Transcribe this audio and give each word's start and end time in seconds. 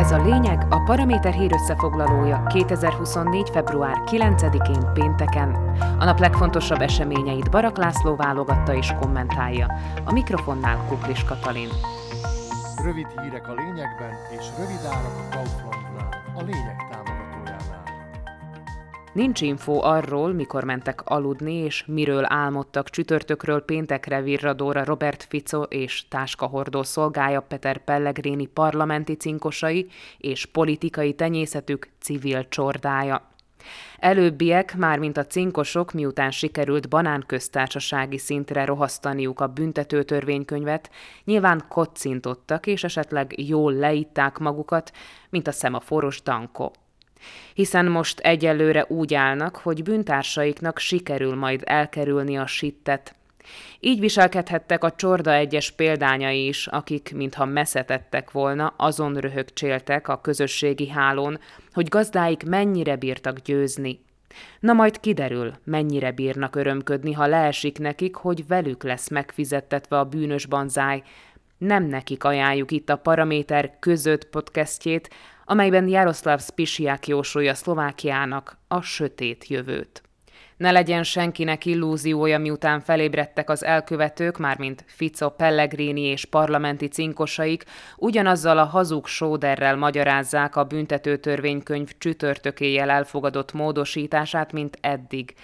Ez 0.00 0.10
a 0.10 0.22
lényeg 0.22 0.66
a 0.70 0.82
Paraméter 0.82 1.32
hír 1.32 1.52
összefoglalója 1.52 2.42
2024. 2.46 3.50
február 3.50 4.02
9-én 4.06 4.92
pénteken. 4.92 5.76
A 5.98 6.04
nap 6.04 6.18
legfontosabb 6.18 6.80
eseményeit 6.80 7.50
Barak 7.50 7.76
László 7.76 8.16
válogatta 8.16 8.74
és 8.74 8.94
kommentálja. 9.00 9.78
A 10.04 10.12
mikrofonnál 10.12 10.84
Kuklis 10.88 11.24
Katalin. 11.24 11.68
Rövid 12.84 13.06
hírek 13.22 13.48
a 13.48 13.54
lényegben 13.54 14.12
és 14.38 14.46
rövid 14.58 14.84
árak 14.84 15.16
a 15.18 15.34
Kauflandnál. 15.34 15.89
Nincs 19.12 19.40
info 19.40 19.82
arról, 19.82 20.32
mikor 20.32 20.64
mentek 20.64 21.02
aludni 21.04 21.54
és 21.54 21.84
miről 21.86 22.24
álmodtak 22.28 22.90
csütörtökről 22.90 23.60
péntekre 23.60 24.22
virradóra 24.22 24.84
Robert 24.84 25.22
Fico 25.28 25.62
és 25.62 26.08
táskahordó 26.08 26.82
szolgája 26.82 27.40
Peter 27.40 27.84
Pellegrini 27.84 28.46
parlamenti 28.46 29.14
cinkosai 29.14 29.86
és 30.18 30.46
politikai 30.46 31.14
tenyészetük 31.14 31.88
civil 32.00 32.48
csordája. 32.48 33.28
Előbbiek, 33.98 34.76
mármint 34.76 35.16
a 35.16 35.26
cinkosok, 35.26 35.92
miután 35.92 36.30
sikerült 36.30 36.88
banánköztársasági 36.88 38.18
szintre 38.18 38.64
rohasztaniuk 38.64 39.40
a 39.40 39.46
büntető 39.46 40.02
törvénykönyvet, 40.02 40.90
nyilván 41.24 41.64
kocintottak 41.68 42.66
és 42.66 42.84
esetleg 42.84 43.48
jól 43.48 43.72
leitták 43.72 44.38
magukat, 44.38 44.92
mint 45.30 45.46
a 45.46 45.52
szemaforos 45.52 46.22
Danko 46.22 46.70
hiszen 47.54 47.86
most 47.86 48.18
egyelőre 48.18 48.84
úgy 48.88 49.14
állnak, 49.14 49.56
hogy 49.56 49.82
bűntársaiknak 49.82 50.78
sikerül 50.78 51.34
majd 51.34 51.62
elkerülni 51.64 52.38
a 52.38 52.46
sittet. 52.46 53.14
Így 53.80 54.00
viselkedhettek 54.00 54.84
a 54.84 54.90
csorda 54.90 55.32
egyes 55.32 55.70
példányai 55.70 56.46
is, 56.46 56.66
akik, 56.66 57.12
mintha 57.14 57.44
meszetettek 57.44 58.30
volna, 58.30 58.74
azon 58.76 59.14
röhögcséltek 59.14 60.08
a 60.08 60.20
közösségi 60.20 60.88
hálón, 60.88 61.38
hogy 61.72 61.88
gazdáik 61.88 62.44
mennyire 62.44 62.96
bírtak 62.96 63.38
győzni. 63.38 64.00
Na 64.60 64.72
majd 64.72 65.00
kiderül, 65.00 65.52
mennyire 65.64 66.12
bírnak 66.12 66.56
örömködni, 66.56 67.12
ha 67.12 67.26
leesik 67.26 67.78
nekik, 67.78 68.14
hogy 68.14 68.46
velük 68.46 68.82
lesz 68.82 69.08
megfizettetve 69.08 69.98
a 69.98 70.04
bűnös 70.04 70.46
banzáj. 70.46 71.02
Nem 71.58 71.84
nekik 71.84 72.24
ajánljuk 72.24 72.70
itt 72.70 72.88
a 72.88 72.96
Paraméter 72.96 73.76
között 73.78 74.24
podcastjét, 74.24 75.10
amelyben 75.50 75.88
Jaroszláv 75.88 76.40
Spisiák 76.40 77.06
jósolja 77.06 77.54
Szlovákiának 77.54 78.56
a 78.68 78.80
sötét 78.80 79.46
jövőt. 79.46 80.02
Ne 80.56 80.70
legyen 80.70 81.02
senkinek 81.02 81.66
illúziója, 81.66 82.38
miután 82.38 82.80
felébredtek 82.80 83.50
az 83.50 83.64
elkövetők, 83.64 84.38
mármint 84.38 84.84
Fico, 84.86 85.30
Pellegrini 85.30 86.00
és 86.00 86.24
parlamenti 86.24 86.88
cinkosaik, 86.88 87.64
ugyanazzal 87.96 88.58
a 88.58 88.64
hazug 88.64 89.06
sóderrel 89.06 89.76
magyarázzák 89.76 90.56
a 90.56 90.64
büntetőtörvénykönyv 90.64 91.90
csütörtökéjel 91.98 92.90
elfogadott 92.90 93.52
módosítását, 93.52 94.52
mint 94.52 94.78
eddig– 94.80 95.34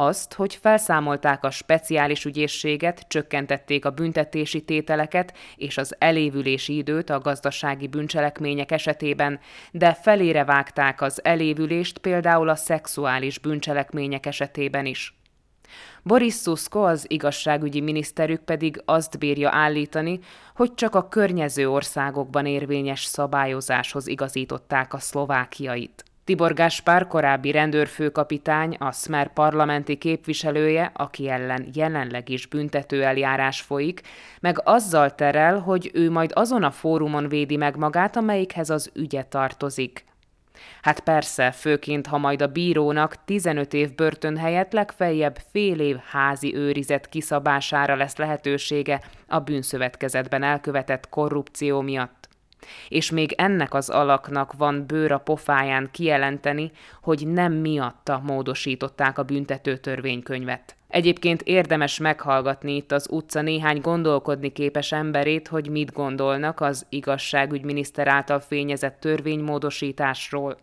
azt, 0.00 0.34
hogy 0.34 0.54
felszámolták 0.54 1.44
a 1.44 1.50
speciális 1.50 2.24
ügyészséget, 2.24 3.04
csökkentették 3.08 3.84
a 3.84 3.90
büntetési 3.90 4.60
tételeket 4.60 5.36
és 5.56 5.78
az 5.78 5.94
elévülési 5.98 6.76
időt 6.76 7.10
a 7.10 7.18
gazdasági 7.18 7.86
bűncselekmények 7.86 8.72
esetében, 8.72 9.40
de 9.70 9.94
felére 9.94 10.44
vágták 10.44 11.02
az 11.02 11.24
elévülést 11.24 11.98
például 11.98 12.48
a 12.48 12.54
szexuális 12.54 13.38
bűncselekmények 13.38 14.26
esetében 14.26 14.86
is. 14.86 15.14
Boris 16.02 16.34
Szuszko, 16.34 16.80
az 16.80 17.04
igazságügyi 17.08 17.80
miniszterük 17.80 18.40
pedig 18.40 18.82
azt 18.84 19.18
bírja 19.18 19.50
állítani, 19.52 20.18
hogy 20.54 20.74
csak 20.74 20.94
a 20.94 21.08
környező 21.08 21.70
országokban 21.70 22.46
érvényes 22.46 23.04
szabályozáshoz 23.04 24.06
igazították 24.06 24.94
a 24.94 24.98
szlovákiait. 24.98 26.04
Tibor 26.30 26.54
Gáspár 26.54 27.06
korábbi 27.06 27.50
rendőrfőkapitány, 27.50 28.76
a 28.78 28.92
Smer 28.92 29.32
parlamenti 29.32 29.96
képviselője, 29.96 30.90
aki 30.94 31.28
ellen 31.28 31.68
jelenleg 31.72 32.28
is 32.28 32.46
büntető 32.46 33.02
eljárás 33.02 33.60
folyik, 33.60 34.00
meg 34.40 34.60
azzal 34.64 35.14
terel, 35.14 35.58
hogy 35.58 35.90
ő 35.94 36.10
majd 36.10 36.30
azon 36.34 36.62
a 36.62 36.70
fórumon 36.70 37.28
védi 37.28 37.56
meg 37.56 37.76
magát, 37.76 38.16
amelyikhez 38.16 38.70
az 38.70 38.90
ügye 38.94 39.22
tartozik. 39.22 40.04
Hát 40.82 41.00
persze, 41.00 41.50
főként, 41.50 42.06
ha 42.06 42.18
majd 42.18 42.42
a 42.42 42.46
bírónak 42.46 43.24
15 43.24 43.74
év 43.74 43.94
börtön 43.94 44.36
helyett 44.36 44.72
legfeljebb 44.72 45.38
fél 45.50 45.80
év 45.80 45.96
házi 46.10 46.54
őrizet 46.54 47.08
kiszabására 47.08 47.96
lesz 47.96 48.16
lehetősége 48.16 49.00
a 49.28 49.38
bűnszövetkezetben 49.38 50.42
elkövetett 50.42 51.08
korrupció 51.08 51.80
miatt 51.80 52.29
és 52.88 53.10
még 53.10 53.32
ennek 53.32 53.74
az 53.74 53.88
alaknak 53.88 54.52
van 54.52 54.86
bőr 54.86 55.12
a 55.12 55.18
pofáján 55.18 55.88
kijelenteni, 55.92 56.70
hogy 57.02 57.26
nem 57.26 57.52
miatta 57.52 58.20
módosították 58.24 59.18
a 59.18 59.22
büntető 59.22 59.76
törvénykönyvet. 59.76 60.74
Egyébként 60.88 61.42
érdemes 61.42 61.98
meghallgatni 61.98 62.76
itt 62.76 62.92
az 62.92 63.06
utca 63.10 63.40
néhány 63.40 63.80
gondolkodni 63.80 64.52
képes 64.52 64.92
emberét, 64.92 65.48
hogy 65.48 65.68
mit 65.68 65.92
gondolnak 65.92 66.60
az 66.60 66.86
igazságügyminiszter 66.88 68.08
által 68.08 68.40
fényezett 68.40 69.00
törvénymódosításról. 69.00 70.56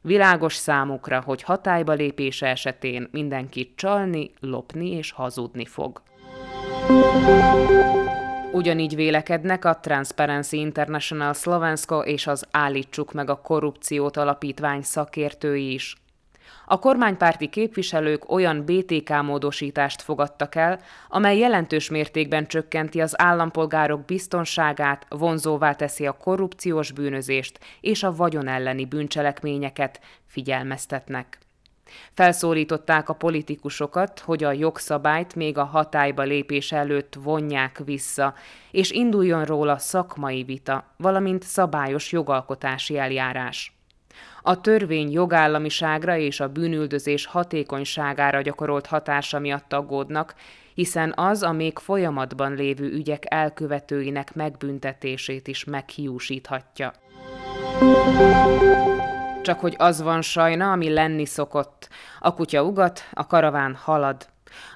Világos 0.00 0.54
számukra, 0.54 1.22
hogy 1.24 1.42
hatályba 1.42 1.92
lépése 1.92 2.46
esetén 2.46 3.08
mindenki 3.10 3.72
csalni, 3.76 4.30
lopni 4.40 4.90
és 4.90 5.10
hazudni 5.10 5.64
fog. 5.64 6.02
Ugyanígy 8.54 8.94
vélekednek 8.94 9.64
a 9.64 9.78
Transparency 9.80 10.56
International 10.56 11.32
Slovensko 11.32 11.98
és 11.98 12.26
az 12.26 12.46
Állítsuk 12.50 13.12
meg 13.12 13.30
a 13.30 13.40
korrupciót 13.40 14.16
alapítvány 14.16 14.82
szakértői 14.82 15.72
is. 15.72 15.96
A 16.66 16.78
kormánypárti 16.78 17.48
képviselők 17.48 18.30
olyan 18.30 18.64
BTK 18.64 19.22
módosítást 19.22 20.02
fogadtak 20.02 20.54
el, 20.54 20.80
amely 21.08 21.38
jelentős 21.38 21.90
mértékben 21.90 22.46
csökkenti 22.46 23.00
az 23.00 23.20
állampolgárok 23.20 24.04
biztonságát, 24.04 25.06
vonzóvá 25.08 25.72
teszi 25.72 26.06
a 26.06 26.12
korrupciós 26.12 26.92
bűnözést 26.92 27.58
és 27.80 28.02
a 28.02 28.14
vagyon 28.14 28.48
elleni 28.48 28.84
bűncselekményeket, 28.84 30.00
figyelmeztetnek. 30.26 31.38
Felszólították 32.14 33.08
a 33.08 33.14
politikusokat, 33.14 34.18
hogy 34.18 34.44
a 34.44 34.52
jogszabályt 34.52 35.34
még 35.34 35.58
a 35.58 35.64
hatályba 35.64 36.22
lépés 36.22 36.72
előtt 36.72 37.14
vonják 37.22 37.80
vissza, 37.84 38.34
és 38.70 38.90
induljon 38.90 39.44
róla 39.44 39.78
szakmai 39.78 40.42
vita, 40.42 40.94
valamint 40.96 41.42
szabályos 41.42 42.12
jogalkotási 42.12 42.98
eljárás. 42.98 43.76
A 44.42 44.60
törvény 44.60 45.10
jogállamiságra 45.10 46.16
és 46.16 46.40
a 46.40 46.48
bűnüldözés 46.48 47.26
hatékonyságára 47.26 48.40
gyakorolt 48.40 48.86
hatása 48.86 49.38
miatt 49.38 49.72
aggódnak, 49.72 50.34
hiszen 50.74 51.12
az 51.16 51.42
a 51.42 51.52
még 51.52 51.78
folyamatban 51.78 52.54
lévő 52.54 52.92
ügyek 52.92 53.24
elkövetőinek 53.28 54.34
megbüntetését 54.34 55.48
is 55.48 55.64
meghiúsíthatja. 55.64 56.92
Csak 59.42 59.60
hogy 59.60 59.74
az 59.78 60.02
van 60.02 60.22
sajna, 60.22 60.72
ami 60.72 60.92
lenni 60.92 61.24
szokott. 61.24 61.88
A 62.18 62.34
kutya 62.34 62.64
ugat, 62.64 63.08
a 63.12 63.26
karaván 63.26 63.74
halad. 63.74 64.26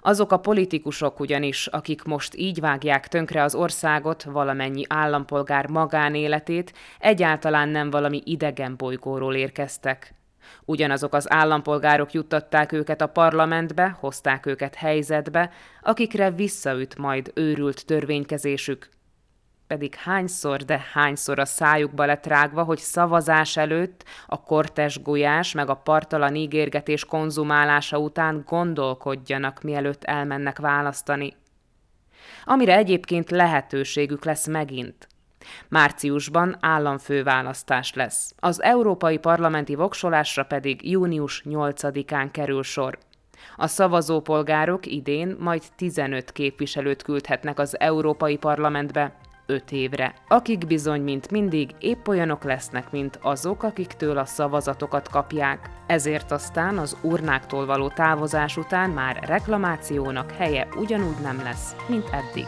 Azok 0.00 0.32
a 0.32 0.38
politikusok 0.38 1.20
ugyanis, 1.20 1.66
akik 1.66 2.02
most 2.02 2.36
így 2.36 2.60
vágják 2.60 3.08
tönkre 3.08 3.42
az 3.42 3.54
országot, 3.54 4.22
valamennyi 4.22 4.84
állampolgár 4.88 5.68
magánéletét, 5.68 6.72
egyáltalán 6.98 7.68
nem 7.68 7.90
valami 7.90 8.22
idegen 8.24 8.76
bolygóról 8.76 9.34
érkeztek. 9.34 10.14
Ugyanazok 10.64 11.14
az 11.14 11.32
állampolgárok 11.32 12.12
juttatták 12.12 12.72
őket 12.72 13.00
a 13.00 13.06
parlamentbe, 13.06 13.96
hozták 14.00 14.46
őket 14.46 14.74
helyzetbe, 14.74 15.50
akikre 15.82 16.30
visszaüt 16.30 16.98
majd 16.98 17.30
őrült 17.34 17.86
törvénykezésük, 17.86 18.88
pedig 19.66 19.94
hányszor, 19.94 20.64
de 20.64 20.84
hányszor 20.92 21.38
a 21.38 21.44
szájukba 21.44 22.04
lett 22.04 22.26
rágva, 22.26 22.62
hogy 22.62 22.78
szavazás 22.78 23.56
előtt 23.56 24.04
a 24.26 24.42
kortes 24.42 25.02
gulyás 25.02 25.52
meg 25.52 25.68
a 25.70 25.74
partalan 25.74 26.34
ígérgetés 26.34 27.04
konzumálása 27.04 27.98
után 27.98 28.42
gondolkodjanak, 28.46 29.62
mielőtt 29.62 30.04
elmennek 30.04 30.58
választani. 30.58 31.36
Amire 32.44 32.76
egyébként 32.76 33.30
lehetőségük 33.30 34.24
lesz 34.24 34.46
megint. 34.46 35.08
Márciusban 35.68 36.56
államfőválasztás 36.60 37.94
lesz. 37.94 38.34
Az 38.38 38.62
európai 38.62 39.18
parlamenti 39.18 39.74
voksolásra 39.74 40.44
pedig 40.44 40.90
június 40.90 41.42
8-án 41.44 42.28
kerül 42.30 42.62
sor. 42.62 42.98
A 43.56 43.66
szavazópolgárok 43.66 44.86
idén 44.86 45.36
majd 45.38 45.62
15 45.76 46.32
képviselőt 46.32 47.02
küldhetnek 47.02 47.58
az 47.58 47.80
Európai 47.80 48.36
Parlamentbe, 48.36 49.14
öt 49.46 49.72
évre, 49.72 50.14
akik 50.28 50.66
bizony, 50.66 51.00
mint 51.00 51.30
mindig, 51.30 51.74
épp 51.78 52.08
olyanok 52.08 52.44
lesznek, 52.44 52.90
mint 52.90 53.18
azok, 53.22 53.62
akiktől 53.62 54.18
a 54.18 54.24
szavazatokat 54.24 55.08
kapják. 55.08 55.70
Ezért 55.86 56.32
aztán 56.32 56.78
az 56.78 56.96
urnáktól 57.02 57.66
való 57.66 57.88
távozás 57.88 58.56
után 58.56 58.90
már 58.90 59.22
reklamációnak 59.26 60.30
helye 60.30 60.68
ugyanúgy 60.76 61.20
nem 61.22 61.40
lesz, 61.42 61.76
mint 61.88 62.08
eddig. 62.12 62.46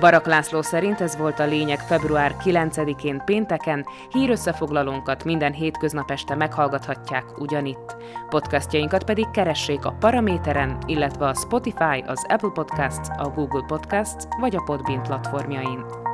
Barak 0.00 0.26
László 0.26 0.62
szerint 0.62 1.00
ez 1.00 1.16
volt 1.16 1.38
a 1.38 1.46
lényeg 1.46 1.78
február 1.78 2.36
9-én 2.44 3.22
pénteken, 3.24 3.86
hírösszefoglalónkat 4.10 5.24
minden 5.24 5.52
hétköznap 5.52 6.10
este 6.10 6.34
meghallgathatják 6.34 7.38
ugyanitt. 7.38 7.96
Podcastjainkat 8.28 9.04
pedig 9.04 9.30
keressék 9.30 9.84
a 9.84 9.96
Paraméteren, 10.00 10.78
illetve 10.86 11.26
a 11.26 11.34
Spotify, 11.34 12.04
az 12.06 12.26
Apple 12.28 12.50
Podcasts, 12.54 13.08
a 13.16 13.28
Google 13.28 13.64
Podcasts 13.66 14.24
vagy 14.40 14.56
a 14.56 14.62
Podbean 14.62 15.02
platformjain. 15.02 16.07